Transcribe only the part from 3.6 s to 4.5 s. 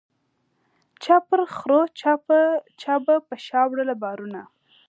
وړله بارونه